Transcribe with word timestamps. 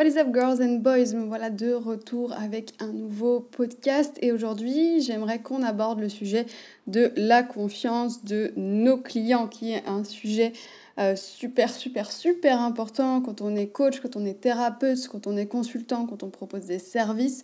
What 0.00 0.06
is 0.06 0.16
up 0.16 0.32
girls 0.32 0.62
and 0.62 0.80
boys? 0.80 1.14
Me 1.14 1.26
voilà 1.26 1.50
de 1.50 1.74
retour 1.74 2.32
avec 2.32 2.72
un 2.80 2.86
nouveau 2.86 3.40
podcast. 3.40 4.16
Et 4.22 4.32
aujourd'hui 4.32 5.02
j'aimerais 5.02 5.40
qu'on 5.40 5.62
aborde 5.62 6.00
le 6.00 6.08
sujet 6.08 6.46
de 6.86 7.12
la 7.16 7.42
confiance 7.42 8.24
de 8.24 8.50
nos 8.56 8.96
clients 8.96 9.46
qui 9.46 9.72
est 9.72 9.86
un 9.86 10.02
sujet 10.04 10.54
euh, 10.98 11.16
super 11.16 11.68
super 11.68 12.10
super 12.10 12.62
important. 12.62 13.20
Quand 13.20 13.42
on 13.42 13.54
est 13.54 13.66
coach, 13.66 14.00
quand 14.00 14.16
on 14.16 14.24
est 14.24 14.40
thérapeute, 14.40 15.06
quand 15.06 15.26
on 15.26 15.36
est 15.36 15.44
consultant, 15.44 16.06
quand 16.06 16.22
on 16.22 16.30
propose 16.30 16.64
des 16.64 16.78
services, 16.78 17.42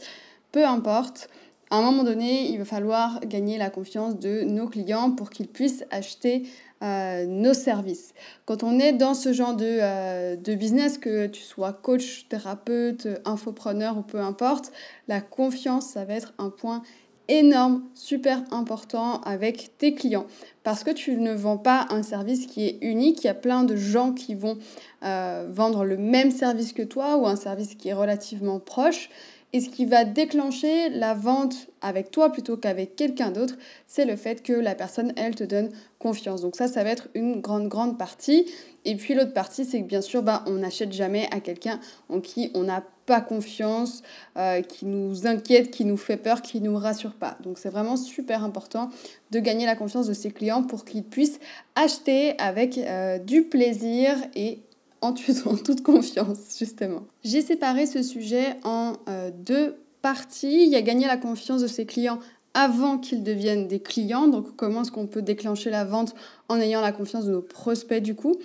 peu 0.50 0.64
importe. 0.64 1.28
À 1.70 1.78
un 1.78 1.82
moment 1.82 2.04
donné, 2.04 2.48
il 2.48 2.58
va 2.58 2.64
falloir 2.64 3.20
gagner 3.26 3.58
la 3.58 3.70
confiance 3.70 4.18
de 4.18 4.42
nos 4.42 4.68
clients 4.68 5.10
pour 5.10 5.30
qu'ils 5.30 5.48
puissent 5.48 5.84
acheter 5.90 6.44
euh, 6.82 7.26
nos 7.26 7.54
services. 7.54 8.14
Quand 8.44 8.62
on 8.62 8.78
est 8.78 8.92
dans 8.92 9.14
ce 9.14 9.32
genre 9.32 9.56
de, 9.56 9.78
euh, 9.80 10.36
de, 10.36 10.54
business, 10.54 10.96
que 10.96 11.26
tu 11.26 11.42
sois 11.42 11.72
coach, 11.72 12.28
thérapeute, 12.28 13.08
infopreneur 13.24 13.98
ou 13.98 14.02
peu 14.02 14.20
importe, 14.20 14.70
la 15.08 15.20
confiance, 15.20 15.86
ça 15.86 16.04
va 16.04 16.14
être 16.14 16.34
un 16.38 16.50
point 16.50 16.82
énorme, 17.28 17.82
super 17.94 18.42
important 18.52 19.20
avec 19.22 19.76
tes 19.78 19.94
clients. 19.94 20.26
Parce 20.62 20.84
que 20.84 20.90
tu 20.90 21.16
ne 21.16 21.32
vends 21.32 21.58
pas 21.58 21.86
un 21.90 22.02
service 22.02 22.46
qui 22.46 22.66
est 22.66 22.78
unique, 22.80 23.24
il 23.24 23.26
y 23.26 23.30
a 23.30 23.34
plein 23.34 23.64
de 23.64 23.74
gens 23.74 24.12
qui 24.12 24.34
vont 24.34 24.58
euh, 25.02 25.46
vendre 25.50 25.84
le 25.84 25.96
même 25.96 26.30
service 26.30 26.72
que 26.72 26.82
toi 26.82 27.16
ou 27.16 27.26
un 27.26 27.36
service 27.36 27.74
qui 27.74 27.88
est 27.88 27.94
relativement 27.94 28.60
proche. 28.60 29.10
Et 29.52 29.60
ce 29.60 29.70
qui 29.70 29.86
va 29.86 30.04
déclencher 30.04 30.88
la 30.90 31.14
vente 31.14 31.68
avec 31.80 32.10
toi 32.10 32.30
plutôt 32.30 32.56
qu'avec 32.56 32.96
quelqu'un 32.96 33.30
d'autre, 33.30 33.54
c'est 33.86 34.04
le 34.04 34.16
fait 34.16 34.42
que 34.42 34.52
la 34.52 34.74
personne, 34.74 35.12
elle, 35.16 35.34
te 35.34 35.44
donne 35.44 35.70
confiance. 35.98 36.42
Donc 36.42 36.56
ça, 36.56 36.68
ça 36.68 36.84
va 36.84 36.90
être 36.90 37.08
une 37.14 37.40
grande, 37.40 37.68
grande 37.68 37.96
partie. 37.96 38.46
Et 38.84 38.96
puis 38.96 39.14
l'autre 39.14 39.32
partie, 39.32 39.64
c'est 39.64 39.80
que 39.80 39.86
bien 39.86 40.00
sûr, 40.00 40.22
bah, 40.22 40.44
on 40.46 40.56
n'achète 40.56 40.92
jamais 40.92 41.28
à 41.30 41.40
quelqu'un 41.40 41.80
en 42.08 42.20
qui 42.20 42.50
on 42.54 42.64
n'a 42.64 42.82
pas 43.06 43.20
confiance, 43.20 44.02
euh, 44.36 44.62
qui 44.62 44.84
nous 44.84 45.26
inquiète, 45.26 45.70
qui 45.70 45.84
nous 45.84 45.96
fait 45.96 46.16
peur, 46.16 46.42
qui 46.42 46.60
nous 46.60 46.76
rassure 46.76 47.14
pas. 47.14 47.38
Donc 47.42 47.58
c'est 47.58 47.70
vraiment 47.70 47.96
super 47.96 48.44
important 48.44 48.90
de 49.30 49.40
gagner 49.40 49.64
la 49.64 49.76
confiance 49.76 50.08
de 50.08 50.12
ses 50.12 50.32
clients 50.32 50.64
pour 50.64 50.84
qu'ils 50.84 51.04
puissent 51.04 51.38
acheter 51.76 52.38
avec 52.38 52.78
euh, 52.78 53.18
du 53.18 53.42
plaisir 53.42 54.16
et 54.34 54.60
en, 55.00 55.12
toute 55.12 55.82
confiance, 55.82 56.56
justement. 56.58 57.02
J'ai 57.24 57.42
séparé 57.42 57.86
ce 57.86 58.02
sujet 58.02 58.56
en 58.64 58.94
euh, 59.08 59.30
deux 59.34 59.76
parties. 60.02 60.64
Il 60.64 60.68
y 60.70 60.76
a 60.76 60.82
gagner 60.82 61.06
la 61.06 61.16
confiance 61.16 61.62
de 61.62 61.66
ses 61.66 61.86
clients 61.86 62.18
avant 62.54 62.96
qu'ils 62.96 63.22
deviennent 63.22 63.68
des 63.68 63.80
clients. 63.80 64.28
Donc, 64.28 64.56
comment 64.56 64.82
est-ce 64.82 64.90
qu'on 64.90 65.06
peut 65.06 65.22
déclencher 65.22 65.68
la 65.70 65.84
vente 65.84 66.14
en 66.48 66.58
ayant 66.58 66.80
la 66.80 66.92
confiance 66.92 67.26
de 67.26 67.32
nos 67.32 67.42
prospects, 67.42 68.02
du 68.02 68.14
coup? 68.14 68.36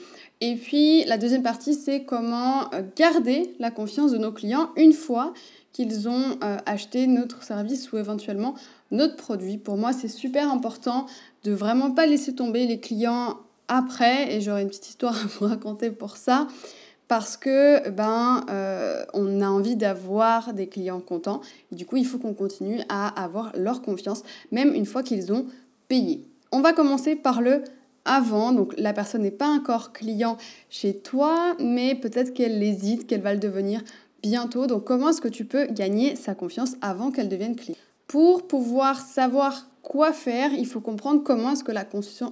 Et 0.42 0.56
puis, 0.56 1.06
la 1.06 1.18
deuxième 1.18 1.44
partie, 1.44 1.74
c'est 1.74 2.04
comment 2.04 2.74
euh, 2.74 2.82
garder 2.96 3.54
la 3.60 3.72
confiance 3.72 4.12
de 4.12 4.18
nos 4.18 4.32
clients 4.32 4.72
une 4.76 4.94
fois 4.94 5.34
qu'ils 5.72 6.10
ont 6.10 6.38
euh, 6.44 6.58
acheté 6.66 7.08
notre 7.08 7.44
service 7.44 7.92
ou 7.92 7.98
éventuellement 7.98 8.56
notre 8.92 9.16
produit. 9.16 9.58
Pour 9.58 9.78
moi, 9.78 9.94
c'est 9.94 10.10
super 10.10 10.52
important 10.52 11.06
de 11.44 11.52
vraiment 11.52 11.92
pas 11.92 12.06
laisser 12.06 12.36
tomber 12.36 12.68
les 12.68 12.80
clients 12.80 13.38
après, 13.72 14.36
et 14.36 14.42
j'aurai 14.42 14.64
une 14.64 14.68
petite 14.68 14.90
histoire 14.90 15.16
à 15.16 15.28
vous 15.40 15.48
raconter 15.48 15.92
pour 15.92 16.18
ça, 16.18 16.48
parce 17.08 17.38
que 17.38 17.90
ben 17.90 18.46
euh, 18.50 19.04
on 19.14 19.42
a 19.42 19.48
envie 19.48 19.78
d'avoir 19.78 20.54
des 20.54 20.68
clients 20.68 21.00
contents, 21.00 21.40
et 21.72 21.76
du 21.76 21.86
coup 21.86 21.96
il 21.96 22.06
faut 22.06 22.18
qu'on 22.18 22.34
continue 22.34 22.82
à 22.90 23.08
avoir 23.24 23.54
leur 23.56 23.82
confiance, 23.82 24.24
même 24.52 24.76
une 24.76 24.86
fois 24.86 25.04
qu'ils 25.04 25.32
ont 25.32 25.46
payé. 25.88 26.28
On 26.52 26.60
va 26.60 26.74
commencer 26.74 27.16
par 27.16 27.42
le 27.42 27.64
avant, 28.04 28.52
donc 28.52 28.74
la 28.78 28.92
personne 28.92 29.22
n'est 29.22 29.32
pas 29.32 29.48
encore 29.48 29.94
client 29.94 30.36
chez 30.70 30.98
toi, 30.98 31.56
mais 31.60 31.96
peut-être 31.96 32.34
qu'elle 32.34 32.62
hésite, 32.62 33.08
qu'elle 33.08 33.22
va 33.22 33.34
le 33.34 33.40
devenir 33.40 33.82
bientôt. 34.22 34.68
Donc 34.68 34.84
comment 34.84 35.10
est-ce 35.10 35.22
que 35.22 35.28
tu 35.28 35.46
peux 35.46 35.68
gagner 35.68 36.16
sa 36.18 36.36
confiance 36.36 36.76
avant 36.82 37.12
qu'elle 37.12 37.30
devienne 37.30 37.56
client? 37.56 37.78
Pour 38.08 38.48
pouvoir 38.48 39.00
savoir 39.00 39.71
quoi 39.82 40.14
faire, 40.14 40.54
il 40.54 40.68
faut 40.68 40.80
comprendre 40.80 41.24
comment 41.24 41.52
est-ce 41.52 41.64
que 41.64 41.72
la, 41.72 41.86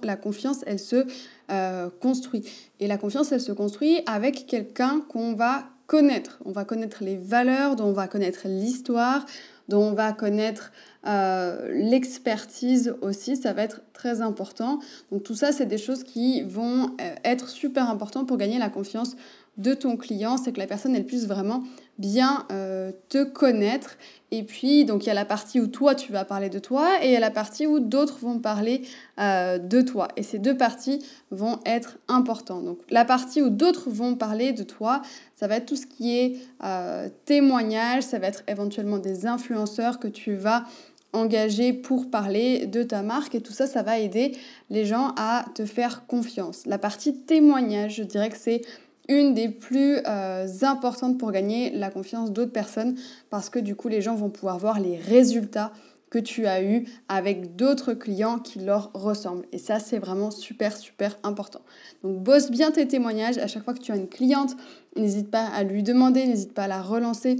la, 0.04 0.16
confiance, 0.16 0.64
elle 0.68 0.80
se 0.80 1.06
euh, 1.52 1.90
construit. 2.02 2.44
Et 2.80 2.88
la 2.88 2.98
confiance, 2.98 3.32
elle 3.32 3.42
se 3.42 3.52
construit 3.52 4.02
avec 4.06 4.46
quelqu'un 4.46 5.02
qu'on 5.10 5.34
va 5.34 5.66
connaître. 5.88 6.40
On 6.46 6.52
va 6.52 6.66
connaître 6.66 7.04
les 7.04 7.18
valeurs, 7.18 7.76
dont 7.76 7.86
on 7.86 7.94
va 7.94 8.08
connaître 8.08 8.42
l'histoire, 8.46 9.26
dont 9.68 9.82
on 9.82 9.94
va 9.94 10.14
connaître 10.14 10.72
euh, 11.08 11.72
l'expertise 11.72 12.96
aussi, 13.02 13.36
ça 13.36 13.54
va 13.54 13.64
être 13.64 13.82
très 13.94 14.22
important. 14.22 14.80
Donc 15.12 15.24
tout 15.24 15.36
ça, 15.36 15.52
c'est 15.52 15.66
des 15.66 15.78
choses 15.78 16.04
qui 16.04 16.44
vont 16.44 16.96
euh, 17.02 17.16
être 17.24 17.50
super 17.50 17.90
importantes 17.90 18.28
pour 18.28 18.38
gagner 18.38 18.59
la 18.59 18.70
confiance 18.70 19.16
de 19.58 19.74
ton 19.74 19.98
client, 19.98 20.38
c'est 20.38 20.54
que 20.54 20.59
la 20.59 20.68
personne, 20.68 20.96
elle 20.96 21.06
puisse 21.06 21.28
vraiment 21.28 21.64
bien 22.00 22.46
euh, 22.52 22.92
te 23.10 23.24
connaître. 23.24 23.98
Et 24.32 24.44
puis, 24.44 24.86
donc, 24.86 25.06
il 25.06 25.08
y 25.08 25.12
a 25.12 25.16
la 25.16 25.26
partie 25.26 25.60
où 25.60 25.68
toi, 25.68 25.96
tu 25.96 26.12
vas 26.12 26.24
parler 26.24 26.50
de 26.50 26.60
toi 26.60 26.88
et 27.02 27.08
il 27.08 27.12
y 27.12 27.16
a 27.16 27.20
la 27.20 27.32
partie 27.32 27.68
où 27.68 27.80
d'autres 27.80 28.20
vont 28.20 28.40
parler 28.40 28.84
euh, 29.20 29.58
de 29.58 29.82
toi. 29.82 30.08
Et 30.16 30.24
ces 30.24 30.40
deux 30.40 30.56
parties 30.56 31.04
vont 31.32 31.59
être 31.66 31.98
importantes. 32.08 32.64
Donc, 32.64 32.80
la 32.90 33.06
partie 33.06 33.42
où 33.42 33.50
d'autres 33.50 33.90
vont 33.90 34.16
parler 34.16 34.54
de 34.54 34.64
toi, 34.64 35.02
ça 35.36 35.48
va 35.48 35.58
être 35.58 35.66
tout 35.66 35.76
ce 35.76 35.86
qui 35.86 36.18
est 36.18 36.38
euh, 36.64 37.09
témoignage, 37.26 38.04
ça 38.04 38.20
va 38.20 38.28
être 38.28 38.44
éventuellement 38.48 38.98
des 38.98 39.26
influenceurs 39.26 40.00
que 40.00 40.08
tu 40.08 40.36
vas 40.36 40.64
engager 41.12 41.74
pour 41.74 42.09
parler 42.09 42.68
de 42.68 42.84
ta 42.84 43.02
marque 43.02 43.34
et 43.34 43.42
tout 43.42 43.52
ça, 43.52 43.66
ça 43.66 43.82
va 43.82 43.98
aider 43.98 44.38
les 44.70 44.86
gens 44.86 45.14
à 45.18 45.46
te 45.56 45.66
faire 45.66 46.06
confiance. 46.06 46.68
La 46.68 46.78
partie 46.78 47.16
témoignage, 47.16 47.96
je 47.96 48.04
dirais 48.04 48.30
que 48.30 48.38
c'est 48.38 48.62
une 49.09 49.34
des 49.34 49.50
plus 49.50 49.97
euh, 50.08 50.47
importantes 50.62 51.18
pour 51.18 51.31
gagner 51.31 51.72
la 51.72 51.90
confiance 51.90 52.31
d'autres 52.31 52.53
personnes 52.53 52.96
parce 53.30 53.50
que 53.50 53.59
du 53.59 53.75
coup 53.75 53.90
les 53.90 54.02
gens 54.02 54.16
vont 54.16 54.30
pouvoir 54.30 54.58
voir 54.58 54.80
les 54.80 54.96
résultats 54.96 55.74
que 56.09 56.20
tu 56.20 56.47
as 56.47 56.64
eu 56.64 56.86
avec 57.08 57.56
d'autres 57.56 57.94
clients 57.94 58.40
qui 58.40 58.59
leur 58.59 58.92
ressemblent. 58.94 59.46
Et 59.52 59.58
ça, 59.58 59.80
c'est 59.80 60.00
vraiment 60.00 60.31
super, 60.31 60.75
super 60.75 61.18
important. 61.24 61.62
Donc, 62.03 62.24
bosse 62.24 62.50
bien 62.50 62.72
tes 62.72 62.88
témoignages. 62.88 63.38
À 63.38 63.46
chaque 63.47 63.64
fois 63.64 63.75
que 63.75 63.80
tu 63.80 63.92
as 63.92 63.96
une 63.96 64.08
cliente, 64.08 64.56
n'hésite 64.96 65.30
pas 65.30 65.46
à 65.46 65.64
lui 65.64 65.84
demander, 65.84 66.26
n'hésite 66.26 66.53
pas 66.53 66.64
à 66.64 66.68
la 66.68 66.81
relancer 66.81 67.36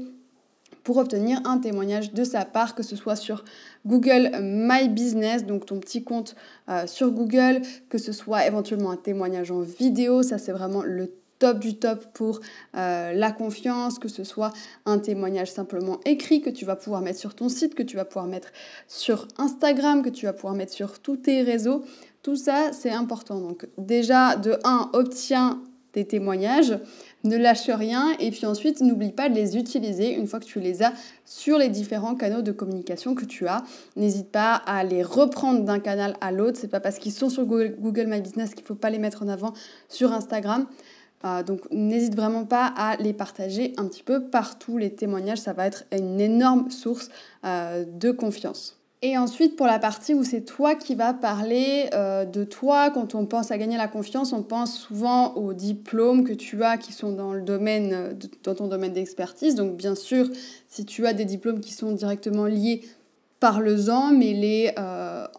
pour 0.84 0.98
obtenir 0.98 1.42
un 1.46 1.58
témoignage 1.58 2.14
de 2.14 2.24
sa 2.24 2.46
part, 2.46 2.74
que 2.74 2.84
ce 2.84 2.96
soit 2.96 3.16
sur 3.16 3.44
Google 3.86 4.32
My 4.42 4.88
Business, 4.88 5.46
donc 5.46 5.66
ton 5.66 5.80
petit 5.80 6.04
compte 6.04 6.36
euh, 6.70 6.88
sur 6.88 7.12
Google, 7.12 7.62
que 7.90 7.98
ce 7.98 8.12
soit 8.12 8.48
éventuellement 8.48 8.92
un 8.92 8.98
témoignage 8.98 9.52
en 9.52 9.60
vidéo, 9.60 10.24
ça 10.24 10.38
c'est 10.38 10.52
vraiment 10.52 10.82
le 10.82 11.12
top 11.40 11.60
du 11.60 11.76
top 11.76 12.06
pour 12.14 12.42
euh, 12.76 13.14
la 13.14 13.32
confiance, 13.32 13.98
que 13.98 14.10
ce 14.10 14.24
soit 14.24 14.54
un 14.86 15.00
témoignage 15.00 15.52
simplement 15.52 16.00
écrit 16.06 16.42
que 16.42 16.50
tu 16.50 16.66
vas 16.66 16.76
pouvoir 16.76 17.02
mettre 17.02 17.20
sur 17.20 17.34
ton 17.34 17.50
site, 17.50 17.76
que 17.76 17.84
tu 17.84 17.96
vas 17.96 18.06
pouvoir 18.06 18.28
mettre 18.28 18.50
sur 18.88 19.28
Instagram, 19.38 20.04
que 20.04 20.10
tu 20.10 20.26
vas 20.26 20.34
pouvoir 20.34 20.54
mettre 20.54 20.74
sur 20.74 21.00
tous 21.00 21.18
tes 21.18 21.42
réseaux. 21.42 21.84
Tout 22.22 22.36
ça, 22.36 22.72
c'est 22.74 22.92
important. 22.92 23.40
Donc 23.40 23.68
déjà, 23.78 24.36
de 24.36 24.60
1, 24.64 24.92
obtiens 24.94 25.62
tes 25.92 26.06
témoignages, 26.06 26.78
ne 27.24 27.36
lâche 27.36 27.70
rien 27.70 28.12
et 28.20 28.32
puis 28.32 28.46
ensuite 28.46 28.82
n'oublie 28.82 29.12
pas 29.12 29.28
de 29.28 29.36
les 29.36 29.58
utiliser 29.58 30.14
une 30.14 30.28
fois 30.28 30.40
que 30.40 30.46
tu 30.46 30.60
les 30.60 30.84
as 30.84 30.94
sur 31.26 31.58
les 31.58 31.70
différents 31.70 32.16
canaux 32.16 32.42
de 32.42 32.52
communication 32.52 33.16
que 33.16 33.26
tu 33.26 33.48
as. 33.48 33.64
N'hésite 33.96 34.30
pas 34.30 34.54
à 34.54 34.84
les 34.84 35.04
reprendre 35.04 35.64
d'un 35.64 35.80
canal 35.80 36.16
à 36.22 36.32
l'autre. 36.32 36.58
C'est 36.60 36.68
pas 36.70 36.80
parce 36.80 37.00
qu'ils 37.00 37.12
sont 37.12 37.30
sur 37.30 37.46
Google, 37.46 38.08
My 38.08 38.22
Business 38.22 38.54
qu'il 38.54 38.66
faut 38.66 38.76
pas 38.76 38.90
les 38.90 39.00
mettre 39.00 39.24
en 39.24 39.28
avant 39.28 39.54
sur 39.90 40.14
Instagram. 40.14 40.68
Euh, 41.26 41.44
donc 41.44 41.62
n'hésite 41.72 42.16
vraiment 42.16 42.46
pas 42.46 42.66
à 42.78 42.96
les 42.98 43.14
partager 43.14 43.74
un 43.78 43.86
petit 43.86 44.04
peu 44.04 44.26
partout. 44.26 44.78
Les 44.78 44.92
témoignages, 44.92 45.40
ça 45.40 45.54
va 45.54 45.68
être 45.68 45.84
une 45.92 46.20
énorme 46.20 46.70
source 46.72 47.10
euh, 47.46 47.86
de 47.86 48.12
confiance. 48.12 48.78
Et 49.02 49.18
ensuite, 49.18 49.56
pour 49.56 49.66
la 49.66 49.80
partie 49.80 50.14
où 50.14 50.26
c'est 50.26 50.42
toi 50.42 50.76
qui 50.76 50.94
vas 50.94 51.14
parler 51.14 51.90
euh, 51.94 52.26
de 52.26 52.44
toi, 52.44 52.90
quand 52.90 53.16
on 53.16 53.26
pense 53.26 53.50
à 53.50 53.58
gagner 53.58 53.78
la 53.78 53.88
confiance, 53.88 54.34
on 54.34 54.44
pense 54.44 54.78
souvent 54.78 55.36
aux 55.36 55.54
diplômes 55.54 56.26
que 56.26 56.34
tu 56.34 56.64
as 56.64 56.78
qui 56.78 56.92
sont 56.92 57.14
dans, 57.14 57.34
le 57.34 57.42
domaine, 57.42 58.18
dans 58.44 58.56
ton 58.56 58.68
domaine 58.68 58.92
d'expertise. 58.92 59.56
Donc 59.56 59.78
bien 59.78 59.96
sûr, 59.96 60.30
si 60.68 60.86
tu 60.86 61.08
as 61.08 61.14
des 61.14 61.24
diplômes 61.24 61.62
qui 61.62 61.74
sont 61.74 61.94
directement 61.94 62.46
liés 62.46 62.82
parle-en, 63.40 64.12
mets-les 64.12 64.74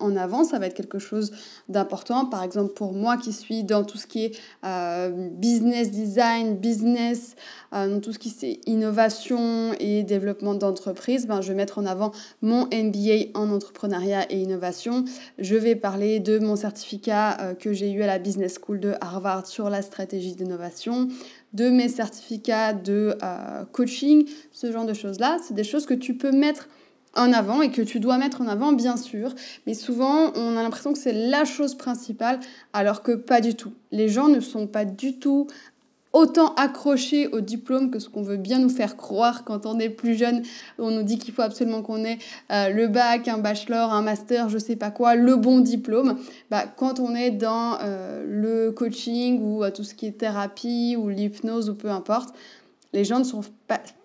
en 0.00 0.16
avant, 0.16 0.44
ça 0.44 0.58
va 0.58 0.66
être 0.66 0.74
quelque 0.74 0.98
chose 0.98 1.32
d'important. 1.68 2.26
Par 2.26 2.42
exemple, 2.42 2.72
pour 2.74 2.92
moi 2.92 3.16
qui 3.16 3.32
suis 3.32 3.64
dans 3.64 3.84
tout 3.84 3.98
ce 3.98 4.06
qui 4.06 4.24
est 4.24 4.38
euh, 4.64 5.28
business 5.32 5.90
design, 5.90 6.56
business, 6.56 7.36
euh, 7.74 8.00
tout 8.00 8.12
ce 8.12 8.18
qui 8.18 8.34
est 8.42 8.60
innovation 8.66 9.72
et 9.78 10.02
développement 10.02 10.54
d'entreprise, 10.54 11.26
ben, 11.26 11.40
je 11.40 11.48
vais 11.48 11.54
mettre 11.54 11.78
en 11.78 11.86
avant 11.86 12.12
mon 12.42 12.66
MBA 12.66 13.30
en 13.34 13.50
entrepreneuriat 13.50 14.30
et 14.32 14.40
innovation. 14.40 15.04
Je 15.38 15.56
vais 15.56 15.76
parler 15.76 16.20
de 16.20 16.38
mon 16.38 16.56
certificat 16.56 17.38
euh, 17.40 17.54
que 17.54 17.72
j'ai 17.72 17.90
eu 17.90 18.02
à 18.02 18.06
la 18.06 18.18
Business 18.18 18.58
School 18.60 18.80
de 18.80 18.94
Harvard 19.00 19.46
sur 19.46 19.70
la 19.70 19.82
stratégie 19.82 20.34
d'innovation 20.34 21.08
de 21.52 21.68
mes 21.68 21.88
certificats 21.88 22.72
de 22.72 23.16
coaching, 23.72 24.24
ce 24.52 24.70
genre 24.70 24.84
de 24.84 24.94
choses-là. 24.94 25.38
C'est 25.44 25.54
des 25.54 25.64
choses 25.64 25.84
que 25.84 25.94
tu 25.94 26.14
peux 26.16 26.30
mettre 26.30 26.68
en 27.14 27.32
avant 27.32 27.62
et 27.62 27.70
que 27.70 27.82
tu 27.82 28.00
dois 28.00 28.18
mettre 28.18 28.40
en 28.40 28.46
avant, 28.46 28.72
bien 28.72 28.96
sûr. 28.96 29.34
Mais 29.66 29.74
souvent, 29.74 30.32
on 30.34 30.56
a 30.56 30.62
l'impression 30.62 30.92
que 30.92 30.98
c'est 30.98 31.12
la 31.12 31.44
chose 31.44 31.74
principale, 31.74 32.40
alors 32.72 33.02
que 33.02 33.12
pas 33.12 33.40
du 33.40 33.54
tout. 33.54 33.72
Les 33.90 34.08
gens 34.08 34.28
ne 34.28 34.40
sont 34.40 34.66
pas 34.66 34.84
du 34.84 35.18
tout 35.18 35.48
autant 36.12 36.54
accrochés 36.54 37.28
au 37.28 37.40
diplôme 37.40 37.90
que 37.90 37.98
ce 37.98 38.08
qu'on 38.08 38.22
veut 38.22 38.36
bien 38.36 38.58
nous 38.58 38.68
faire 38.68 38.96
croire 38.96 39.44
quand 39.44 39.66
on 39.66 39.78
est 39.78 39.88
plus 39.88 40.14
jeune. 40.14 40.42
On 40.78 40.90
nous 40.90 41.02
dit 41.02 41.18
qu'il 41.18 41.32
faut 41.32 41.42
absolument 41.42 41.82
qu'on 41.82 42.04
ait 42.04 42.18
euh, 42.50 42.68
le 42.70 42.88
bac, 42.88 43.28
un 43.28 43.38
bachelor, 43.38 43.92
un 43.92 44.02
master, 44.02 44.48
je 44.48 44.58
sais 44.58 44.76
pas 44.76 44.90
quoi, 44.90 45.14
le 45.14 45.36
bon 45.36 45.60
diplôme. 45.60 46.18
Bah, 46.50 46.64
quand 46.76 46.98
on 46.98 47.14
est 47.14 47.30
dans 47.30 47.78
euh, 47.82 48.24
le 48.26 48.72
coaching 48.72 49.40
ou 49.40 49.62
euh, 49.62 49.70
tout 49.70 49.84
ce 49.84 49.94
qui 49.94 50.06
est 50.06 50.18
thérapie 50.18 50.96
ou 50.98 51.08
l'hypnose 51.08 51.70
ou 51.70 51.74
peu 51.74 51.90
importe, 51.90 52.34
les 52.92 53.04
gens 53.04 53.18
ne 53.18 53.24
sont 53.24 53.42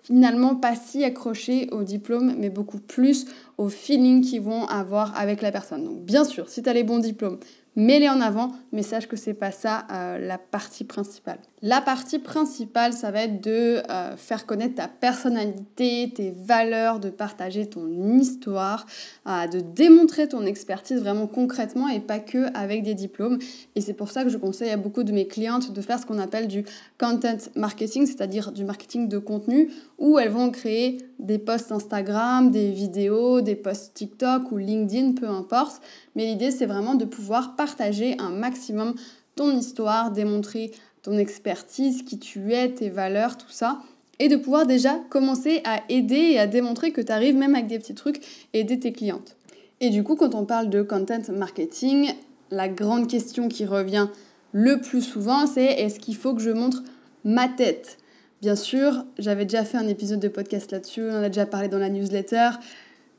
finalement 0.04 0.56
pas 0.56 0.76
si 0.76 1.04
accrochés 1.04 1.70
au 1.72 1.84
diplôme, 1.84 2.36
mais 2.38 2.50
beaucoup 2.50 2.80
plus 2.80 3.26
au 3.58 3.70
feeling 3.70 4.22
qu'ils 4.22 4.42
vont 4.42 4.66
avoir 4.66 5.18
avec 5.18 5.42
la 5.42 5.52
personne. 5.52 5.84
Donc 5.84 6.04
bien 6.04 6.24
sûr, 6.24 6.50
si 6.50 6.62
tu 6.62 6.70
as 6.70 6.74
les 6.74 6.84
bons 6.84 7.00
diplômes, 7.00 7.40
mets-les 7.76 8.10
en 8.10 8.22
avant, 8.22 8.52
mais 8.72 8.84
sache 8.84 9.08
que 9.08 9.18
c'est 9.18 9.34
pas 9.34 9.52
ça 9.52 9.86
euh, 9.92 10.18
la 10.18 10.38
partie 10.38 10.84
principale. 10.84 11.40
La 11.62 11.82
partie 11.82 12.20
principale, 12.20 12.94
ça 12.94 13.12
va 13.12 13.24
être 13.24 13.42
de 13.42 13.82
euh, 13.90 14.16
faire 14.18 14.46
connaître 14.46 14.76
ta 14.76 14.88
personnalité, 14.88 16.12
tes 16.16 16.32
valeurs, 16.32 17.00
de 17.00 17.10
partager 17.10 17.68
ton 17.68 17.88
histoire, 18.20 18.86
euh, 19.28 19.48
de 19.48 19.60
démontrer 19.62 20.28
ton 20.28 20.46
expertise 20.46 21.00
vraiment 21.00 21.28
concrètement 21.28 21.90
et 21.90 22.00
pas 22.00 22.20
que 22.20 22.56
avec 22.56 22.84
des 22.84 22.94
diplômes. 22.94 23.40
Et 23.76 23.82
c'est 23.82 23.94
pour 23.94 24.12
ça 24.12 24.24
que 24.24 24.30
je 24.30 24.38
conseille 24.38 24.70
à 24.70 24.78
beaucoup 24.78 25.04
de 25.04 25.12
mes 25.12 25.28
clientes 25.28 25.74
de 25.74 25.82
faire 25.82 26.00
ce 26.00 26.06
qu'on 26.06 26.20
appelle 26.20 26.48
du 26.48 26.66
content 27.00 27.38
marketing, 27.56 28.06
c'est-à-dire 28.06 28.52
du 28.52 28.64
marketing 28.64 29.08
de 29.08 29.18
contenu, 29.18 29.72
où 29.98 30.20
elles 30.20 30.30
vont 30.30 30.52
créer 30.52 30.98
des 31.20 31.40
posts 31.40 31.72
Instagram, 31.72 32.52
des 32.52 32.72
vidéos, 32.72 33.42
des 33.42 33.56
posts 33.56 33.94
TikTok 33.94 34.52
ou 34.52 34.58
LinkedIn, 34.58 35.14
peu 35.14 35.28
importe. 35.28 35.82
Mais 36.16 36.26
l'idée, 36.26 36.52
c'est 36.52 36.66
vraiment 36.66 36.96
de 36.96 37.06
pouvoir 37.06 37.56
partager 37.56 38.16
un 38.20 38.30
maximum 38.30 38.96
ton 39.36 39.52
histoire, 39.58 40.12
démontrer 40.12 40.72
ton 41.02 41.18
expertise, 41.18 42.04
qui 42.04 42.18
tu 42.20 42.54
es, 42.54 42.70
tes 42.70 42.90
valeurs, 42.90 43.38
tout 43.38 43.50
ça. 43.50 43.82
Et 44.18 44.30
de 44.30 44.38
pouvoir 44.38 44.66
déjà 44.66 44.98
commencer 45.10 45.62
à 45.66 45.82
aider 45.90 46.16
et 46.16 46.40
à 46.40 46.48
démontrer 46.48 46.92
que 46.92 47.02
tu 47.02 47.12
arrives 47.12 47.36
même 47.36 47.54
avec 47.54 47.68
des 47.68 47.80
petits 47.80 47.96
trucs, 47.96 48.22
aider 48.54 48.80
tes 48.80 48.94
clientes. 48.94 49.36
Et 49.82 49.90
du 49.90 50.04
coup, 50.04 50.16
quand 50.16 50.36
on 50.36 50.46
parle 50.46 50.70
de 50.70 50.82
content 50.82 51.22
marketing, 51.30 52.14
la 52.50 52.70
grande 52.70 53.08
question 53.08 53.50
qui 53.50 53.66
revient 53.66 54.08
le 54.54 54.80
plus 54.80 55.02
souvent, 55.02 55.48
c'est 55.48 55.66
est-ce 55.66 56.00
qu'il 56.00 56.16
faut 56.16 56.34
que 56.34 56.42
je 56.42 56.52
montre 56.52 56.82
ma 57.26 57.50
tête? 57.50 57.98
Bien 58.46 58.56
sûr, 58.56 59.06
j'avais 59.18 59.46
déjà 59.46 59.66
fait 59.66 59.80
un 59.80 59.88
épisode 59.88 60.20
de 60.20 60.28
podcast 60.28 60.72
là-dessus, 60.72 61.02
on 61.02 61.14
en 61.14 61.24
a 61.24 61.30
déjà 61.30 61.48
parlé 61.48 61.68
dans 61.68 61.80
la 61.80 61.90
newsletter. 61.90 62.52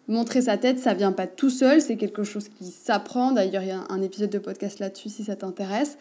Montrer 0.06 0.42
sa 0.42 0.56
tête, 0.56 0.78
ça 0.78 0.94
vient 0.94 1.10
pas 1.10 1.26
tout 1.26 1.50
seul, 1.50 1.80
c'est 1.80 1.96
quelque 1.96 2.22
chose 2.22 2.48
qui 2.48 2.66
s'apprend. 2.66 3.32
D'ailleurs, 3.32 3.64
il 3.64 3.70
y 3.70 3.72
a 3.72 3.84
un 3.88 4.02
épisode 4.02 4.30
de 4.30 4.38
podcast 4.38 4.78
là-dessus 4.78 5.08
si 5.08 5.24
ça 5.24 5.34
t'intéresse. 5.34 5.98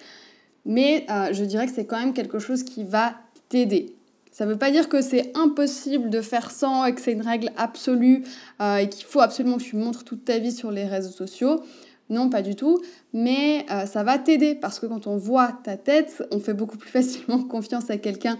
Mais 0.63 1.07
euh, 1.09 1.33
je 1.33 1.43
dirais 1.43 1.65
que 1.65 1.73
c'est 1.73 1.85
quand 1.85 1.97
même 1.97 2.13
quelque 2.13 2.37
chose 2.37 2.61
qui 2.61 2.83
va 2.83 3.15
t'aider. 3.49 3.95
Ça 4.31 4.45
ne 4.45 4.51
veut 4.51 4.59
pas 4.59 4.69
dire 4.69 4.89
que 4.89 5.01
c'est 5.01 5.35
impossible 5.35 6.11
de 6.11 6.21
faire 6.21 6.51
sans 6.51 6.85
et 6.85 6.93
que 6.93 7.01
c'est 7.01 7.13
une 7.13 7.23
règle 7.23 7.49
absolue 7.57 8.23
euh, 8.61 8.75
et 8.75 8.89
qu'il 8.89 9.05
faut 9.05 9.21
absolument 9.21 9.57
que 9.57 9.63
tu 9.63 9.75
montres 9.75 10.03
toute 10.03 10.23
ta 10.23 10.37
vie 10.37 10.51
sur 10.51 10.69
les 10.69 10.85
réseaux 10.85 11.09
sociaux. 11.09 11.63
Non, 12.09 12.29
pas 12.29 12.43
du 12.43 12.55
tout. 12.55 12.79
Mais 13.13 13.65
euh, 13.71 13.85
ça 13.85 14.03
va 14.03 14.19
t'aider 14.19 14.53
parce 14.53 14.79
que 14.79 14.85
quand 14.85 15.07
on 15.07 15.17
voit 15.17 15.57
ta 15.63 15.77
tête, 15.77 16.23
on 16.31 16.39
fait 16.39 16.53
beaucoup 16.53 16.77
plus 16.77 16.89
facilement 16.91 17.43
confiance 17.43 17.89
à 17.89 17.97
quelqu'un 17.97 18.37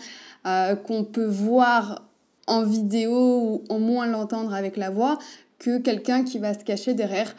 qu'on 0.84 1.04
peut 1.04 1.26
voir 1.26 2.08
en 2.48 2.64
vidéo 2.64 3.12
ou 3.12 3.64
au 3.70 3.80
moins 3.80 4.06
l'entendre 4.06 4.54
avec 4.54 4.78
la 4.78 4.92
voix 4.92 5.18
que 5.58 5.80
quelqu'un 5.80 6.24
qui 6.24 6.38
va 6.38 6.54
se 6.54 6.64
cacher 6.64 6.94
derrière 6.94 7.36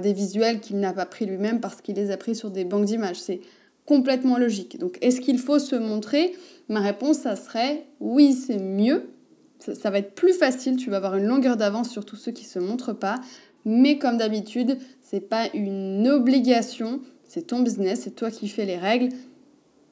des 0.00 0.12
visuels 0.12 0.58
qu'il 0.58 0.80
n'a 0.80 0.92
pas 0.92 1.06
pris 1.06 1.24
lui-même 1.24 1.60
parce 1.60 1.80
qu'il 1.80 1.94
les 1.94 2.10
a 2.10 2.16
pris 2.16 2.34
sur 2.34 2.50
des 2.50 2.64
banques 2.64 2.86
d'images. 2.86 3.20
C'est 3.20 3.40
complètement 3.88 4.36
logique. 4.36 4.78
Donc 4.78 4.98
est-ce 5.00 5.20
qu'il 5.20 5.38
faut 5.38 5.58
se 5.58 5.74
montrer? 5.74 6.34
Ma 6.68 6.80
réponse, 6.80 7.20
ça 7.20 7.36
serait 7.36 7.86
oui, 8.00 8.34
c'est 8.34 8.58
mieux. 8.58 9.10
Ça, 9.58 9.90
va 9.90 9.98
être 9.98 10.14
plus 10.14 10.34
facile, 10.34 10.76
tu 10.76 10.88
vas 10.88 10.98
avoir 10.98 11.16
une 11.16 11.24
longueur 11.24 11.56
d'avance 11.56 11.90
sur 11.90 12.04
tous 12.04 12.14
ceux 12.14 12.30
qui 12.30 12.44
ne 12.44 12.48
se 12.48 12.58
montrent 12.60 12.92
pas. 12.92 13.16
Mais 13.64 13.98
comme 13.98 14.16
d'habitude, 14.16 14.78
c'est 15.02 15.28
pas 15.28 15.48
une 15.52 16.06
obligation, 16.06 17.00
c'est 17.26 17.48
ton 17.48 17.60
business, 17.60 18.02
c'est 18.04 18.14
toi 18.14 18.30
qui 18.30 18.46
fais 18.46 18.66
les 18.66 18.76
règles. 18.76 19.08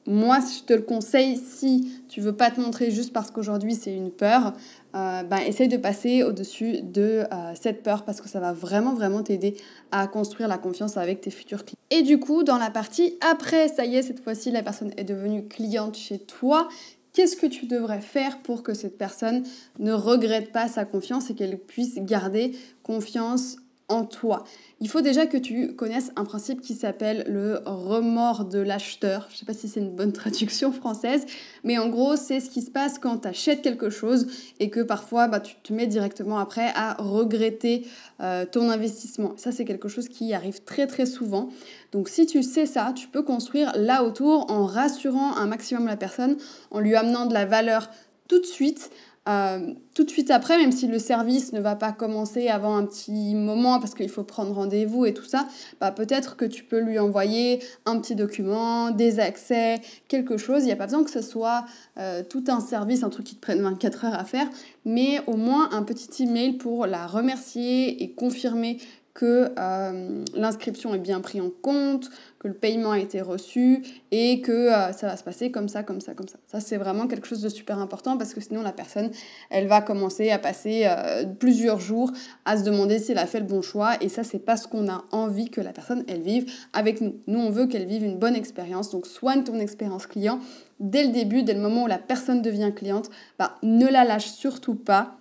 Moi, 0.07 0.39
je 0.39 0.63
te 0.63 0.71
le 0.71 0.83
conseille 0.83 1.35
si 1.35 1.91
tu 2.07 2.21
veux 2.21 2.31
pas 2.31 2.49
te 2.49 2.61
montrer 2.61 2.91
juste 2.91 3.11
parce 3.11 3.29
qu'aujourd'hui 3.29 3.75
c'est 3.75 3.93
une 3.93 4.09
peur, 4.09 4.53
euh, 4.95 5.23
ben, 5.23 5.39
essaye 5.39 5.67
de 5.67 5.75
passer 5.75 6.23
au-dessus 6.23 6.81
de 6.81 7.25
euh, 7.29 7.53
cette 7.59 7.83
peur 7.83 8.05
parce 8.05 8.21
que 8.21 8.29
ça 8.29 8.39
va 8.39 8.53
vraiment 8.53 8.93
vraiment 8.93 9.21
t'aider 9.21 9.57
à 9.91 10.07
construire 10.07 10.47
la 10.47 10.57
confiance 10.57 10.95
avec 10.95 11.19
tes 11.19 11.29
futurs 11.29 11.65
clients. 11.65 11.77
Et 11.91 12.03
du 12.03 12.19
coup, 12.19 12.43
dans 12.43 12.57
la 12.57 12.69
partie 12.69 13.17
après, 13.19 13.67
ça 13.67 13.83
y 13.83 13.97
est, 13.97 14.01
cette 14.01 14.21
fois-ci 14.21 14.49
la 14.49 14.63
personne 14.63 14.93
est 14.95 15.03
devenue 15.03 15.45
cliente 15.45 15.97
chez 15.97 16.19
toi. 16.19 16.69
Qu'est-ce 17.11 17.35
que 17.35 17.47
tu 17.47 17.65
devrais 17.65 17.99
faire 17.99 18.39
pour 18.43 18.63
que 18.63 18.73
cette 18.73 18.97
personne 18.97 19.43
ne 19.77 19.91
regrette 19.91 20.53
pas 20.53 20.69
sa 20.69 20.85
confiance 20.85 21.29
et 21.29 21.35
qu'elle 21.35 21.57
puisse 21.57 21.95
garder 21.97 22.53
confiance 22.81 23.57
en 23.89 24.03
toi. 24.03 24.43
Il 24.79 24.89
faut 24.89 25.01
déjà 25.01 25.25
que 25.27 25.37
tu 25.37 25.73
connaisses 25.73 26.11
un 26.17 26.25
principe 26.25 26.61
qui 26.61 26.73
s'appelle 26.73 27.23
le 27.27 27.61
remords 27.65 28.45
de 28.45 28.59
l'acheteur. 28.59 29.27
Je 29.29 29.35
ne 29.35 29.37
sais 29.39 29.45
pas 29.45 29.53
si 29.53 29.67
c'est 29.67 29.79
une 29.79 29.95
bonne 29.95 30.13
traduction 30.13 30.71
française, 30.71 31.25
mais 31.63 31.77
en 31.77 31.87
gros, 31.87 32.15
c'est 32.15 32.39
ce 32.39 32.49
qui 32.49 32.61
se 32.61 32.69
passe 32.69 32.99
quand 32.99 33.19
tu 33.19 33.27
achètes 33.29 33.61
quelque 33.61 33.89
chose 33.89 34.27
et 34.59 34.69
que 34.69 34.81
parfois 34.81 35.27
bah, 35.27 35.39
tu 35.39 35.55
te 35.55 35.71
mets 35.71 35.87
directement 35.87 36.37
après 36.37 36.71
à 36.75 36.95
regretter 36.99 37.87
euh, 38.19 38.45
ton 38.45 38.69
investissement. 38.69 39.33
Ça, 39.37 39.51
c'est 39.51 39.65
quelque 39.65 39.87
chose 39.87 40.09
qui 40.09 40.33
arrive 40.33 40.63
très 40.63 40.85
très 40.85 41.05
souvent. 41.05 41.49
Donc 41.91 42.09
si 42.09 42.25
tu 42.25 42.43
sais 42.43 42.65
ça, 42.65 42.91
tu 42.93 43.07
peux 43.07 43.23
construire 43.23 43.71
là 43.75 44.03
autour 44.03 44.51
en 44.51 44.65
rassurant 44.65 45.35
un 45.37 45.47
maximum 45.47 45.87
la 45.87 45.97
personne, 45.97 46.37
en 46.71 46.79
lui 46.79 46.95
amenant 46.95 47.25
de 47.25 47.33
la 47.33 47.45
valeur 47.45 47.89
tout 48.27 48.39
de 48.39 48.45
suite, 48.45 48.91
euh, 49.27 49.73
tout 49.93 50.03
de 50.03 50.09
suite 50.09 50.31
après, 50.31 50.57
même 50.57 50.71
si 50.71 50.87
le 50.87 50.99
service 50.99 51.51
ne 51.53 51.59
va 51.59 51.75
pas 51.75 51.91
commencer 51.91 52.47
avant 52.47 52.77
un 52.77 52.85
petit 52.85 53.35
moment 53.35 53.79
parce 53.79 53.93
qu'il 53.93 54.09
faut 54.09 54.23
prendre 54.23 54.53
rendez-vous 54.53 55.05
et 55.05 55.13
tout 55.13 55.25
ça, 55.25 55.47
bah 55.81 55.91
peut-être 55.91 56.37
que 56.37 56.45
tu 56.45 56.63
peux 56.63 56.79
lui 56.79 56.99
envoyer 56.99 57.59
un 57.85 57.99
petit 57.99 58.15
document, 58.15 58.91
des 58.91 59.19
accès, 59.19 59.81
quelque 60.07 60.37
chose. 60.37 60.63
Il 60.63 60.67
n'y 60.67 60.71
a 60.71 60.75
pas 60.75 60.85
besoin 60.85 61.03
que 61.03 61.09
ce 61.09 61.21
soit 61.21 61.65
euh, 61.97 62.23
tout 62.23 62.43
un 62.47 62.59
service, 62.59 63.03
un 63.03 63.09
truc 63.09 63.25
qui 63.25 63.35
te 63.35 63.41
prenne 63.41 63.61
24 63.61 64.05
heures 64.05 64.13
à 64.13 64.23
faire, 64.23 64.47
mais 64.85 65.21
au 65.27 65.35
moins 65.35 65.69
un 65.71 65.83
petit 65.83 66.23
email 66.23 66.53
pour 66.53 66.85
la 66.85 67.07
remercier 67.07 68.03
et 68.03 68.11
confirmer 68.11 68.77
que 69.17 69.51
euh, 69.57 70.23
l'inscription 70.35 70.93
est 70.93 70.99
bien 70.99 71.21
prise 71.21 71.41
en 71.41 71.49
compte, 71.49 72.11
que 72.37 72.47
le 72.47 72.53
paiement 72.53 72.91
a 72.91 72.99
été 72.99 73.19
reçu 73.19 73.81
et 74.11 74.41
que 74.41 74.51
euh, 74.51 74.93
ça 74.93 75.07
va 75.07 75.17
se 75.17 75.23
passer 75.23 75.49
comme 75.49 75.67
ça, 75.67 75.81
comme 75.81 76.01
ça, 76.01 76.13
comme 76.13 76.27
ça. 76.27 76.37
Ça, 76.45 76.59
c'est 76.59 76.77
vraiment 76.77 77.07
quelque 77.07 77.25
chose 77.25 77.41
de 77.41 77.49
super 77.49 77.79
important 77.79 78.15
parce 78.19 78.35
que 78.35 78.41
sinon, 78.41 78.61
la 78.61 78.71
personne, 78.71 79.09
elle 79.49 79.65
va 79.65 79.81
commencer 79.81 80.29
à 80.29 80.37
passer 80.37 80.83
euh, 80.85 81.25
plusieurs 81.25 81.79
jours 81.79 82.11
à 82.45 82.57
se 82.57 82.63
demander 82.63 82.99
si 82.99 83.11
elle 83.11 83.17
a 83.17 83.25
fait 83.25 83.39
le 83.39 83.47
bon 83.47 83.63
choix 83.63 83.95
et 84.01 84.07
ça, 84.07 84.23
c'est 84.23 84.37
pas 84.37 84.55
ce 84.55 84.67
qu'on 84.67 84.87
a 84.87 85.03
envie 85.11 85.49
que 85.49 85.61
la 85.61 85.73
personne, 85.73 86.03
elle 86.07 86.21
vive 86.21 86.45
avec 86.73 87.01
nous. 87.01 87.15
Nous, 87.25 87.39
on 87.39 87.49
veut 87.49 87.65
qu'elle 87.65 87.87
vive 87.87 88.03
une 88.03 88.19
bonne 88.19 88.35
expérience. 88.35 88.91
Donc, 88.91 89.07
soigne 89.07 89.43
ton 89.43 89.59
expérience 89.59 90.05
client 90.05 90.39
dès 90.79 91.03
le 91.03 91.11
début, 91.11 91.41
dès 91.41 91.55
le 91.55 91.61
moment 91.61 91.85
où 91.85 91.87
la 91.87 91.97
personne 91.97 92.43
devient 92.43 92.71
cliente. 92.75 93.09
Bah, 93.39 93.55
ne 93.63 93.87
la 93.87 94.03
lâche 94.03 94.27
surtout 94.27 94.75
pas 94.75 95.17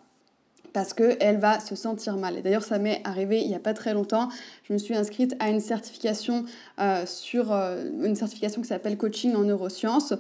parce 0.77 0.93
qu'elle 0.93 1.39
va 1.39 1.59
se 1.59 1.75
sentir 1.75 2.19
mal. 2.19 2.37
Et 2.37 2.43
d'ailleurs, 2.43 2.63
ça 2.63 2.79
m'est 2.79 3.01
arrivé 3.05 3.41
il 3.41 3.49
n'y 3.49 3.55
a 3.55 3.59
pas 3.59 3.73
très 3.73 3.95
longtemps. 3.95 4.29
Je 4.65 4.75
me 4.75 4.79
suis 4.79 4.95
inscrite 4.95 5.35
à 5.39 5.49
une 5.49 5.61
certification, 5.61 6.45
euh, 6.79 7.07
sur, 7.07 7.51
euh, 7.51 7.89
une 8.05 8.15
certification 8.15 8.61
qui 8.61 8.69
s'appelle 8.69 8.99
Coaching 8.99 9.35
en 9.37 9.45
neurosciences. 9.45 10.13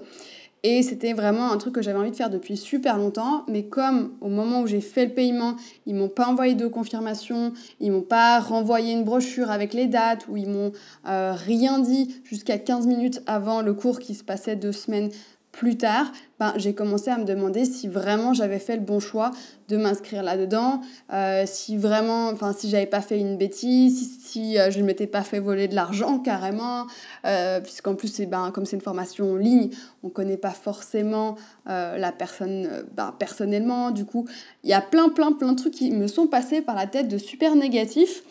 Et 0.63 0.83
c'était 0.83 1.13
vraiment 1.13 1.53
un 1.53 1.59
truc 1.59 1.75
que 1.75 1.83
j'avais 1.83 1.99
envie 1.99 2.11
de 2.11 2.17
faire 2.17 2.31
depuis 2.31 2.57
super 2.57 2.97
longtemps. 2.97 3.45
Mais 3.49 3.65
comme 3.65 4.15
au 4.23 4.29
moment 4.29 4.63
où 4.63 4.67
j'ai 4.67 4.81
fait 4.81 5.05
le 5.05 5.13
paiement, 5.13 5.57
ils 5.85 5.95
m'ont 5.95 6.09
pas 6.09 6.27
envoyé 6.27 6.55
de 6.55 6.67
confirmation, 6.67 7.53
ils 7.79 7.93
m'ont 7.93 8.01
pas 8.01 8.41
renvoyé 8.41 8.95
une 8.95 9.05
brochure 9.05 9.51
avec 9.51 9.75
les 9.75 9.89
dates, 9.89 10.27
ou 10.27 10.39
ils 10.39 10.49
m'ont 10.49 10.73
euh, 11.07 11.35
rien 11.37 11.81
dit 11.81 12.17
jusqu'à 12.25 12.57
15 12.57 12.87
minutes 12.87 13.21
avant 13.27 13.61
le 13.61 13.75
cours 13.75 14.01
qui 14.01 14.15
se 14.15 14.25
passait 14.25 14.57
deux 14.57 14.73
semaines 14.73 15.11
plus 15.57 15.79
tard, 15.79 16.13
ben, 16.39 16.53
j'ai 16.57 16.75
commencé 16.75 17.11
à 17.11 17.17
me 17.17 17.25
demander 17.25 17.65
si 17.65 17.89
vraiment 17.89 18.35
j'avais 18.35 18.59
fait 18.59 18.77
le 18.77 18.83
bon 18.83 19.01
choix 19.01 19.31
de 19.69 19.79
m'inscrire 19.79 20.23
là-dedans, 20.23 20.83
euh, 21.15 21.45
si 21.47 21.79
vraiment, 21.79 22.29
enfin 22.29 22.53
si 22.53 22.69
j'avais 22.69 22.85
pas 22.85 23.01
fait 23.01 23.19
une 23.19 23.39
bêtise, 23.39 24.19
si, 24.23 24.59
euh, 24.59 24.71
je 24.71 24.81
ne 24.81 24.85
m'étais 24.85 25.07
pas 25.07 25.23
fait 25.23 25.41
voler 25.41 25.67
de 25.67 25.75
l'argent 25.75 26.19
carrément, 26.25 26.87
euh, 27.25 27.61
puisqu'en 27.61 27.95
plus, 27.95 28.21
ben, 28.27 28.51
comme 28.51 28.67
c'est 28.67 28.77
une 28.77 28.83
formation 28.83 29.33
en 29.33 29.37
ligne, 29.37 29.71
on 30.03 30.11
connaît 30.11 30.37
pas 30.37 30.51
forcément 30.51 31.37
la 31.65 32.13
personne 32.13 32.85
ben, 32.95 33.15
personnellement, 33.19 33.91
du 33.91 34.05
coup, 34.05 34.27
il 34.63 34.71
y 34.71 34.75
a 34.75 34.83
plein, 34.83 35.09
plein, 35.09 35.33
plein 35.33 35.53
de 35.53 35.57
trucs 35.57 35.75
qui 35.75 35.91
me 35.91 36.07
sont 36.07 36.27
passés 36.27 36.61
par 36.61 36.77
la 36.77 36.87
tête 36.87 37.09
de 37.09 37.19
super 37.19 37.57
négatifs, 37.57 38.23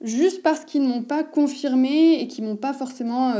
juste 0.00 0.42
parce 0.42 0.64
qu'ils 0.64 0.82
ne 0.82 0.88
m'ont 0.88 1.02
pas 1.02 1.22
confirmé 1.24 2.20
et 2.20 2.26
qui 2.26 2.40
m'ont 2.40 2.56
pas 2.56 2.72
forcément 2.72 3.34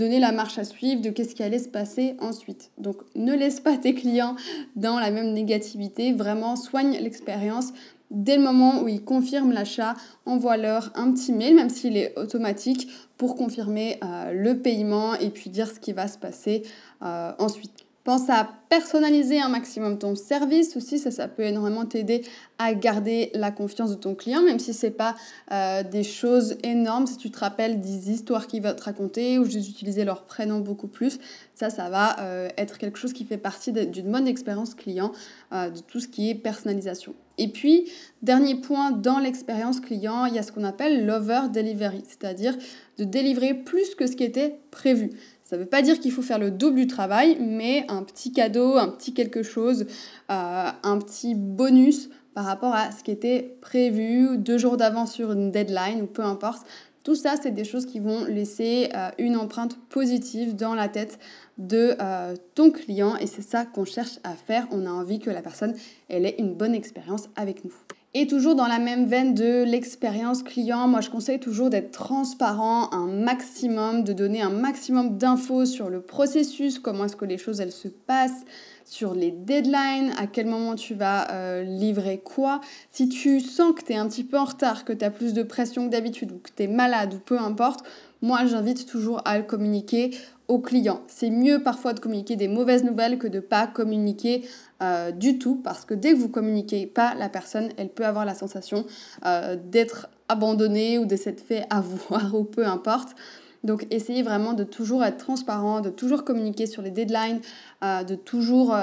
donner 0.00 0.18
la 0.18 0.32
marche 0.32 0.58
à 0.58 0.64
suivre 0.64 1.02
de 1.02 1.10
qu'est-ce 1.10 1.34
qui 1.34 1.42
allait 1.42 1.58
se 1.58 1.68
passer 1.68 2.16
ensuite. 2.20 2.70
Donc 2.78 2.96
ne 3.14 3.34
laisse 3.34 3.60
pas 3.60 3.76
tes 3.76 3.94
clients 3.94 4.34
dans 4.74 4.98
la 4.98 5.10
même 5.10 5.32
négativité, 5.32 6.12
vraiment 6.12 6.56
soigne 6.56 6.96
l'expérience. 6.98 7.72
Dès 8.10 8.36
le 8.36 8.42
moment 8.42 8.82
où 8.82 8.88
ils 8.88 9.04
confirment 9.04 9.52
l'achat, 9.52 9.94
envoie-leur 10.24 10.90
un 10.96 11.12
petit 11.12 11.32
mail, 11.32 11.54
même 11.54 11.68
s'il 11.68 11.96
est 11.96 12.18
automatique, 12.18 12.88
pour 13.18 13.36
confirmer 13.36 14.00
euh, 14.02 14.32
le 14.32 14.58
paiement 14.58 15.14
et 15.14 15.28
puis 15.28 15.50
dire 15.50 15.68
ce 15.68 15.78
qui 15.78 15.92
va 15.92 16.08
se 16.08 16.18
passer 16.18 16.62
euh, 17.02 17.32
ensuite. 17.38 17.86
Pense 18.02 18.30
à 18.30 18.48
personnaliser 18.70 19.40
un 19.40 19.50
maximum 19.50 19.98
ton 19.98 20.14
service 20.14 20.74
aussi, 20.74 20.98
ça, 20.98 21.10
ça 21.10 21.28
peut 21.28 21.42
énormément 21.42 21.84
t'aider 21.84 22.22
à 22.58 22.72
garder 22.72 23.30
la 23.34 23.50
confiance 23.50 23.90
de 23.90 23.94
ton 23.94 24.14
client, 24.14 24.42
même 24.42 24.58
si 24.58 24.72
ce 24.72 24.86
n'est 24.86 24.92
pas 24.92 25.16
euh, 25.52 25.82
des 25.82 26.02
choses 26.02 26.56
énormes. 26.62 27.06
Si 27.06 27.18
tu 27.18 27.30
te 27.30 27.38
rappelles 27.38 27.80
des 27.80 28.10
histoires 28.10 28.46
qu'il 28.46 28.62
va 28.62 28.72
te 28.72 28.82
raconter 28.84 29.38
ou 29.38 29.44
juste 29.44 29.68
utiliser 29.68 30.04
leur 30.04 30.24
prénom 30.24 30.60
beaucoup 30.60 30.88
plus, 30.88 31.18
ça, 31.54 31.68
va 31.90 32.18
euh, 32.20 32.48
être 32.56 32.78
quelque 32.78 32.98
chose 32.98 33.12
qui 33.12 33.24
fait 33.24 33.36
partie 33.36 33.72
d'une 33.72 34.10
bonne 34.10 34.26
expérience 34.26 34.74
client, 34.74 35.12
euh, 35.52 35.68
de 35.68 35.80
tout 35.80 36.00
ce 36.00 36.08
qui 36.08 36.30
est 36.30 36.34
personnalisation. 36.34 37.14
Et 37.36 37.48
puis, 37.48 37.90
dernier 38.22 38.54
point 38.54 38.92
dans 38.92 39.18
l'expérience 39.18 39.80
client, 39.80 40.24
il 40.24 40.34
y 40.34 40.38
a 40.38 40.42
ce 40.42 40.52
qu'on 40.52 40.64
appelle 40.64 41.04
l'over 41.04 41.42
delivery, 41.52 42.02
c'est-à-dire 42.06 42.56
de 42.98 43.04
délivrer 43.04 43.54
plus 43.54 43.94
que 43.94 44.06
ce 44.06 44.16
qui 44.16 44.24
était 44.24 44.58
prévu. 44.70 45.10
Ça 45.50 45.56
ne 45.56 45.62
veut 45.62 45.68
pas 45.68 45.82
dire 45.82 45.98
qu'il 45.98 46.12
faut 46.12 46.22
faire 46.22 46.38
le 46.38 46.52
double 46.52 46.76
du 46.76 46.86
travail, 46.86 47.36
mais 47.40 47.84
un 47.88 48.04
petit 48.04 48.32
cadeau, 48.32 48.76
un 48.76 48.86
petit 48.86 49.12
quelque 49.12 49.42
chose, 49.42 49.84
euh, 50.30 50.70
un 50.80 50.98
petit 50.98 51.34
bonus 51.34 52.08
par 52.34 52.44
rapport 52.44 52.72
à 52.72 52.92
ce 52.92 53.02
qui 53.02 53.10
était 53.10 53.56
prévu, 53.60 54.38
deux 54.38 54.58
jours 54.58 54.76
d'avance 54.76 55.12
sur 55.12 55.32
une 55.32 55.50
deadline 55.50 56.02
ou 56.02 56.06
peu 56.06 56.22
importe. 56.22 56.64
Tout 57.02 57.16
ça, 57.16 57.34
c'est 57.34 57.50
des 57.50 57.64
choses 57.64 57.84
qui 57.84 57.98
vont 57.98 58.26
laisser 58.26 58.90
euh, 58.94 59.08
une 59.18 59.36
empreinte 59.36 59.76
positive 59.88 60.54
dans 60.54 60.76
la 60.76 60.88
tête 60.88 61.18
de 61.58 61.96
euh, 62.00 62.36
ton 62.54 62.70
client 62.70 63.16
et 63.16 63.26
c'est 63.26 63.42
ça 63.42 63.64
qu'on 63.64 63.84
cherche 63.84 64.20
à 64.22 64.34
faire. 64.34 64.68
On 64.70 64.86
a 64.86 64.90
envie 64.90 65.18
que 65.18 65.30
la 65.30 65.42
personne 65.42 65.74
elle 66.08 66.26
ait 66.26 66.36
une 66.38 66.54
bonne 66.54 66.76
expérience 66.76 67.24
avec 67.34 67.64
nous. 67.64 67.74
Et 68.12 68.26
toujours 68.26 68.56
dans 68.56 68.66
la 68.66 68.80
même 68.80 69.06
veine 69.06 69.34
de 69.34 69.62
l'expérience 69.62 70.42
client, 70.42 70.88
moi 70.88 71.00
je 71.00 71.10
conseille 71.10 71.38
toujours 71.38 71.70
d'être 71.70 71.92
transparent 71.92 72.92
un 72.92 73.06
maximum, 73.06 74.02
de 74.02 74.12
donner 74.12 74.42
un 74.42 74.50
maximum 74.50 75.16
d'infos 75.16 75.64
sur 75.64 75.88
le 75.88 76.00
processus, 76.00 76.80
comment 76.80 77.04
est-ce 77.04 77.14
que 77.14 77.24
les 77.24 77.38
choses 77.38 77.60
elles 77.60 77.70
se 77.70 77.86
passent, 77.86 78.44
sur 78.84 79.14
les 79.14 79.30
deadlines, 79.30 80.12
à 80.18 80.26
quel 80.26 80.46
moment 80.46 80.74
tu 80.74 80.94
vas 80.94 81.30
euh, 81.30 81.62
livrer 81.62 82.18
quoi. 82.18 82.60
Si 82.90 83.08
tu 83.08 83.38
sens 83.38 83.76
que 83.76 83.84
tu 83.84 83.92
es 83.92 83.96
un 83.96 84.08
petit 84.08 84.24
peu 84.24 84.36
en 84.36 84.44
retard, 84.44 84.84
que 84.84 84.92
tu 84.92 85.04
as 85.04 85.12
plus 85.12 85.32
de 85.32 85.44
pression 85.44 85.86
que 85.86 85.92
d'habitude 85.92 86.32
ou 86.32 86.38
que 86.38 86.50
tu 86.50 86.64
es 86.64 86.66
malade 86.66 87.14
ou 87.14 87.18
peu 87.18 87.38
importe, 87.38 87.84
moi 88.22 88.44
j'invite 88.44 88.86
toujours 88.86 89.22
à 89.24 89.38
le 89.38 89.44
communiquer 89.44 90.10
au 90.50 90.58
client. 90.58 91.00
C'est 91.06 91.30
mieux 91.30 91.62
parfois 91.62 91.92
de 91.92 92.00
communiquer 92.00 92.34
des 92.34 92.48
mauvaises 92.48 92.82
nouvelles 92.82 93.18
que 93.18 93.28
de 93.28 93.36
ne 93.36 93.40
pas 93.40 93.68
communiquer 93.68 94.44
euh, 94.82 95.12
du 95.12 95.38
tout 95.38 95.54
parce 95.54 95.84
que 95.84 95.94
dès 95.94 96.12
que 96.12 96.18
vous 96.18 96.28
communiquez 96.28 96.86
pas, 96.86 97.14
la 97.14 97.28
personne, 97.28 97.68
elle 97.76 97.88
peut 97.88 98.04
avoir 98.04 98.24
la 98.24 98.34
sensation 98.34 98.84
euh, 99.24 99.56
d'être 99.56 100.08
abandonnée 100.28 100.98
ou 100.98 101.06
de 101.06 101.14
s'être 101.14 101.40
fait 101.40 101.66
avoir 101.70 102.34
ou 102.34 102.42
peu 102.42 102.66
importe. 102.66 103.14
Donc 103.62 103.86
essayez 103.90 104.22
vraiment 104.22 104.54
de 104.54 104.64
toujours 104.64 105.04
être 105.04 105.18
transparent, 105.18 105.82
de 105.82 105.90
toujours 105.90 106.24
communiquer 106.24 106.66
sur 106.66 106.82
les 106.82 106.90
deadlines, 106.90 107.40
euh, 107.84 108.02
de 108.02 108.14
toujours 108.16 108.74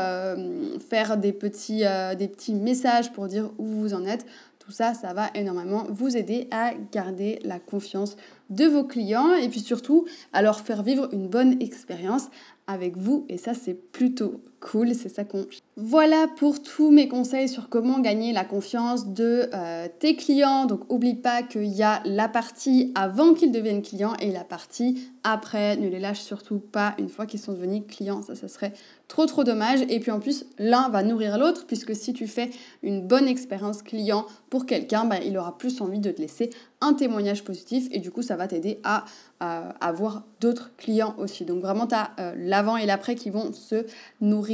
faire 0.89 1.17
des 1.17 1.33
petits, 1.33 1.83
des 2.17 2.27
petits 2.27 2.53
messages 2.53 3.11
pour 3.11 3.27
dire 3.27 3.49
où 3.57 3.65
vous 3.65 3.93
en 3.93 4.05
êtes. 4.05 4.25
Tout 4.67 4.73
ça, 4.73 4.93
ça 4.93 5.13
va 5.13 5.29
énormément 5.33 5.85
vous 5.89 6.17
aider 6.17 6.49
à 6.51 6.73
garder 6.91 7.39
la 7.45 7.57
confiance 7.57 8.17
de 8.49 8.65
vos 8.65 8.83
clients 8.83 9.33
et 9.33 9.47
puis 9.47 9.61
surtout 9.61 10.05
à 10.33 10.41
leur 10.41 10.59
faire 10.59 10.83
vivre 10.83 11.07
une 11.13 11.29
bonne 11.29 11.61
expérience 11.61 12.27
avec 12.67 12.97
vous. 12.97 13.25
Et 13.29 13.37
ça 13.37 13.53
c'est 13.53 13.73
plutôt 13.73 14.41
cool, 14.59 14.93
c'est 14.93 15.09
ça 15.09 15.23
qu'on... 15.23 15.45
Voilà 15.75 16.27
pour 16.37 16.61
tous 16.61 16.89
mes 16.89 17.07
conseils 17.07 17.47
sur 17.47 17.69
comment 17.69 17.99
gagner 17.99 18.33
la 18.33 18.43
confiance 18.43 19.07
de 19.07 19.49
euh, 19.53 19.87
tes 19.99 20.15
clients. 20.15 20.65
Donc 20.65 20.91
oublie 20.91 21.13
pas 21.13 21.43
qu'il 21.43 21.65
y 21.65 21.83
a 21.83 22.01
la 22.05 22.27
partie 22.27 22.91
avant 22.95 23.33
qu'ils 23.33 23.51
deviennent 23.51 23.83
clients 23.83 24.15
et 24.19 24.31
la 24.31 24.43
partie 24.43 25.09
après. 25.23 25.77
Ne 25.77 25.87
les 25.87 25.99
lâche 25.99 26.21
surtout 26.21 26.59
pas 26.59 26.95
une 26.97 27.09
fois 27.09 27.27
qu'ils 27.27 27.39
sont 27.39 27.53
devenus 27.53 27.83
clients. 27.87 28.23
Ça, 28.23 28.35
ça 28.35 28.47
serait 28.47 28.73
trop 29.07 29.27
trop 29.27 29.43
dommage. 29.43 29.81
Et 29.89 29.99
puis 29.99 30.09
en 30.09 30.19
plus, 30.19 30.45
l'un 30.57 30.89
va 30.89 31.03
nourrir 31.03 31.37
l'autre 31.37 31.67
puisque 31.67 31.95
si 31.95 32.13
tu 32.13 32.25
fais 32.27 32.49
une 32.81 33.05
bonne 33.05 33.27
expérience 33.27 33.83
client 33.83 34.25
pour 34.49 34.65
quelqu'un, 34.65 35.05
bah, 35.05 35.17
il 35.23 35.37
aura 35.37 35.57
plus 35.57 35.79
envie 35.81 35.99
de 35.99 36.09
te 36.09 36.21
laisser 36.21 36.49
un 36.81 36.93
témoignage 36.93 37.43
positif 37.43 37.87
et 37.91 37.99
du 37.99 38.11
coup 38.11 38.21
ça 38.21 38.35
va 38.35 38.47
t'aider 38.47 38.79
à, 38.83 39.05
avoir 39.39 40.23
d'autres 40.41 40.71
clients 40.77 41.13
aussi. 41.19 41.45
Donc 41.45 41.61
vraiment 41.61 41.85
tu 41.85 41.93
as 41.93 42.11
euh, 42.19 42.33
l'avant 42.37 42.75
et 42.75 42.87
l'après 42.87 43.13
qui 43.13 43.29
vont 43.29 43.53
se 43.53 43.85
nourrir 44.19 44.46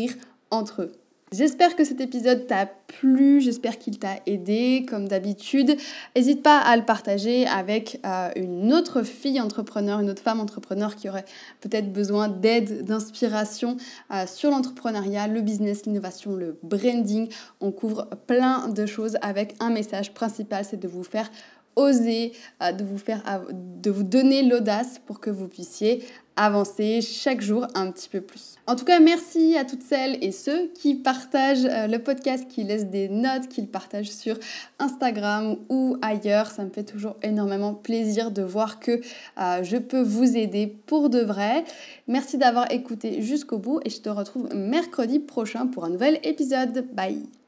entre 0.52 0.84
eux. 0.84 0.92
J'espère 1.34 1.76
que 1.76 1.84
cet 1.84 2.00
épisode 2.00 2.46
t'a 2.46 2.68
plu, 2.68 3.42
j'espère 3.42 3.80
qu'il 3.80 3.98
t'a 3.98 4.18
aidé 4.28 4.86
comme 4.88 5.08
d'habitude. 5.08 5.76
N'hésite 6.16 6.44
pas 6.44 6.60
à 6.60 6.78
le 6.78 6.86
partager 6.86 7.48
avec 7.48 8.00
euh, 8.06 8.30
une 8.36 8.72
autre 8.72 9.02
fille 9.02 9.42
entrepreneur, 9.42 10.00
une 10.00 10.12
autre 10.12 10.22
femme 10.22 10.40
entrepreneur 10.40 10.96
qui 10.96 11.10
aurait 11.10 11.26
peut-être 11.60 11.92
besoin 11.92 12.28
d'aide, 12.28 12.86
d'inspiration 12.86 13.78
euh, 14.14 14.28
sur 14.28 14.52
l'entrepreneuriat, 14.52 15.28
le 15.28 15.42
business, 15.42 15.88
l'innovation, 15.88 16.36
le 16.36 16.56
branding. 16.62 17.28
On 17.62 17.72
couvre 17.72 18.08
plein 18.28 18.68
de 18.68 18.86
choses 18.86 19.18
avec 19.24 19.56
un 19.60 19.72
message 19.72 20.14
principal, 20.14 20.64
c'est 20.64 20.80
de 20.80 20.88
vous 20.88 21.04
faire 21.04 21.32
oser, 21.76 22.34
euh, 22.62 22.72
de 22.72 22.84
vous 22.84 22.98
faire, 22.98 23.22
de 23.52 23.92
vous 23.92 24.04
donner 24.04 24.44
l'audace 24.44 25.00
pour 25.06 25.20
que 25.20 25.30
vous 25.30 25.48
puissiez 25.48 26.04
avancer 26.36 27.02
chaque 27.02 27.42
jour 27.42 27.68
un 27.76 27.92
petit 27.92 28.10
peu 28.10 28.22
plus. 28.22 28.56
En 28.66 28.76
tout 28.76 28.86
cas, 28.86 29.00
merci 29.00 29.58
à 29.58 29.66
toutes 29.66 29.84
celles 29.84 30.18
et 30.24 30.32
ceux 30.32 30.72
qui 30.74 30.96
partagent 30.96 31.66
euh, 31.66 31.88
le 31.88 32.00
podcast, 32.00 32.48
qui 32.48 32.64
laissent 32.64 32.88
des 32.88 33.10
notes, 33.10 33.48
qui 33.50 33.62
le 33.62 33.68
partagent 33.68 34.12
sur 34.12 34.38
Instagram 34.80 35.58
ou 35.70 35.98
ailleurs. 36.02 36.50
Ça 36.50 36.64
me 36.64 36.70
fait 36.70 36.84
toujours 36.84 37.16
énormément 37.22 37.74
plaisir 37.74 38.32
de 38.32 38.42
voir 38.42 38.80
que 38.80 39.02
euh, 39.40 39.64
je 39.64 39.78
peux 39.78 40.02
vous 40.02 40.38
aider 40.38 40.68
pour 40.68 41.10
de 41.10 41.20
vrai. 41.20 41.64
Merci 42.08 42.38
d'avoir 42.38 42.72
écouté 42.72 43.22
jusqu'au 43.22 43.60
bout 43.60 43.80
et 43.86 43.90
je 43.90 44.02
te 44.02 44.10
retrouve 44.10 44.54
mercredi 44.56 45.20
prochain 45.20 45.68
pour 45.68 45.86
un 45.86 45.90
nouvel 45.90 46.20
épisode. 46.24 46.88
Bye 46.94 47.43